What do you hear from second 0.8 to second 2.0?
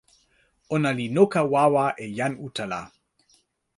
li noka wawa